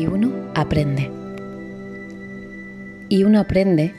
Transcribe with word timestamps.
y 0.00 0.06
uno 0.06 0.32
aprende. 0.54 1.10
Y 3.10 3.24
uno 3.24 3.38
aprende 3.38 3.92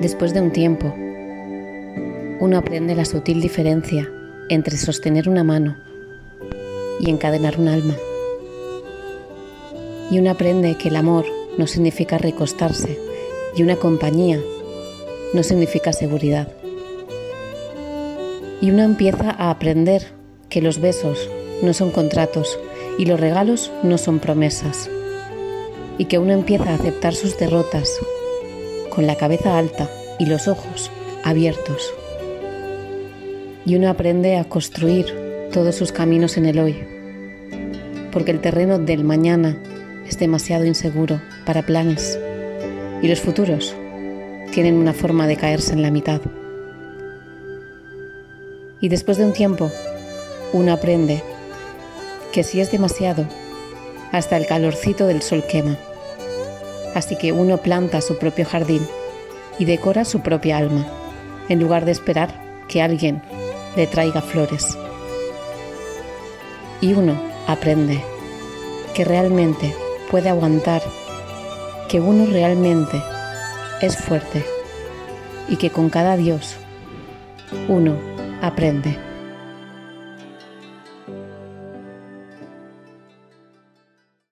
después 0.00 0.32
de 0.32 0.40
un 0.40 0.52
tiempo. 0.52 0.94
Uno 2.40 2.56
aprende 2.56 2.94
la 2.94 3.04
sutil 3.04 3.42
diferencia 3.42 4.10
entre 4.48 4.78
sostener 4.78 5.28
una 5.28 5.44
mano 5.44 5.76
y 7.00 7.10
encadenar 7.10 7.60
un 7.60 7.68
alma. 7.68 7.94
Y 10.10 10.18
uno 10.18 10.30
aprende 10.30 10.76
que 10.76 10.88
el 10.88 10.96
amor 10.96 11.26
no 11.58 11.66
significa 11.66 12.16
recostarse 12.16 12.98
y 13.54 13.62
una 13.62 13.76
compañía 13.76 14.40
no 15.34 15.42
significa 15.42 15.92
seguridad. 15.92 16.48
Y 18.62 18.70
uno 18.70 18.82
empieza 18.82 19.30
a 19.30 19.50
aprender 19.50 20.06
que 20.48 20.62
los 20.62 20.80
besos 20.80 21.28
no 21.62 21.74
son 21.74 21.90
contratos 21.90 22.58
y 22.98 23.04
los 23.04 23.20
regalos 23.20 23.70
no 23.82 23.98
son 23.98 24.20
promesas. 24.20 24.88
Y 25.98 26.06
que 26.06 26.18
uno 26.18 26.32
empieza 26.32 26.70
a 26.70 26.74
aceptar 26.74 27.14
sus 27.14 27.36
derrotas 27.38 27.98
con 28.88 29.06
la 29.06 29.16
cabeza 29.16 29.58
alta 29.58 29.90
y 30.18 30.26
los 30.26 30.48
ojos 30.48 30.90
abiertos. 31.24 31.92
Y 33.66 33.76
uno 33.76 33.90
aprende 33.90 34.36
a 34.36 34.44
construir 34.44 35.06
todos 35.52 35.74
sus 35.74 35.92
caminos 35.92 36.36
en 36.36 36.46
el 36.46 36.58
hoy, 36.58 36.76
porque 38.12 38.30
el 38.30 38.40
terreno 38.40 38.78
del 38.78 39.04
mañana 39.04 39.58
es 40.06 40.18
demasiado 40.18 40.64
inseguro 40.64 41.20
para 41.44 41.62
planes 41.62 42.18
y 43.02 43.08
los 43.08 43.20
futuros 43.20 43.74
tienen 44.52 44.74
una 44.74 44.92
forma 44.92 45.26
de 45.26 45.36
caerse 45.36 45.72
en 45.72 45.82
la 45.82 45.90
mitad. 45.90 46.20
Y 48.80 48.88
después 48.88 49.18
de 49.18 49.24
un 49.24 49.32
tiempo, 49.32 49.70
uno 50.52 50.72
aprende 50.72 51.22
que 52.32 52.42
si 52.42 52.60
es 52.60 52.70
demasiado, 52.70 53.26
hasta 54.12 54.36
el 54.36 54.46
calorcito 54.46 55.06
del 55.06 55.22
sol 55.22 55.44
quema. 55.44 55.76
Así 56.94 57.16
que 57.16 57.32
uno 57.32 57.58
planta 57.58 58.00
su 58.00 58.18
propio 58.18 58.44
jardín 58.44 58.86
y 59.58 59.64
decora 59.64 60.04
su 60.04 60.20
propia 60.20 60.58
alma, 60.58 60.86
en 61.48 61.60
lugar 61.60 61.84
de 61.84 61.92
esperar 61.92 62.28
que 62.68 62.82
alguien 62.82 63.22
le 63.76 63.86
traiga 63.86 64.22
flores. 64.22 64.76
Y 66.80 66.92
uno 66.92 67.20
aprende 67.46 68.02
que 68.94 69.04
realmente 69.04 69.74
puede 70.10 70.28
aguantar, 70.28 70.82
que 71.88 72.00
uno 72.00 72.26
realmente 72.26 73.02
es 73.80 73.96
fuerte 73.96 74.44
y 75.48 75.56
que 75.56 75.70
con 75.70 75.90
cada 75.90 76.16
Dios 76.16 76.56
uno 77.68 77.94
aprende. 78.42 79.07